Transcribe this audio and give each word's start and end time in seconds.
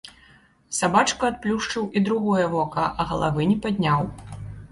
Сабачка 0.77 1.29
адплюшчыў 1.33 1.83
і 2.01 2.03
другое 2.09 2.45
вока, 2.55 2.85
а 3.03 3.07
галавы 3.13 3.41
не 3.53 3.57
падняў. 3.67 4.01